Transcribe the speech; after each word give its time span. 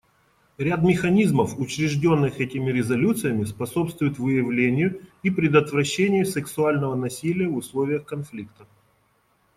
Ряд 0.57 0.81
механизмов, 0.81 1.59
учрежденных 1.59 2.39
этими 2.41 2.71
резолюциями, 2.71 3.43
способствует 3.43 4.17
выявлению 4.17 4.99
и 5.21 5.29
предотвращению 5.29 6.25
сексуального 6.25 6.95
насилия 6.95 7.47
в 7.47 7.55
условиях 7.57 8.03
конфликта. 8.07 8.65